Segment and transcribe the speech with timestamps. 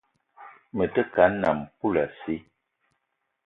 [0.77, 2.35] Me te ke a nnam poulassi